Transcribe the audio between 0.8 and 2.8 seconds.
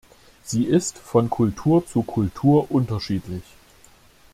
von Kultur zu Kultur